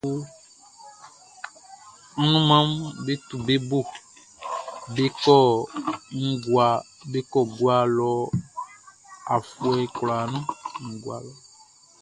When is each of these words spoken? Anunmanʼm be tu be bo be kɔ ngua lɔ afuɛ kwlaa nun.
Anunmanʼm 2.21 2.73
be 3.05 3.13
tu 3.27 3.35
be 3.45 3.55
bo 3.69 3.79
be 7.11 7.19
kɔ 7.31 7.39
ngua 7.49 7.77
lɔ 7.97 8.11
afuɛ 9.33 9.77
kwlaa 9.95 10.25
nun. 10.31 11.25